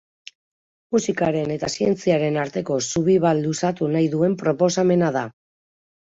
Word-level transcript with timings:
Musikaren 0.95 1.53
eta 1.55 1.69
zientziaren 1.79 2.39
arteko 2.45 2.79
zubi 2.93 3.19
bat 3.27 3.43
luzatu 3.45 3.93
nahi 3.99 4.11
duen 4.17 4.35
proposamena 4.43 5.13
da. 5.21 5.25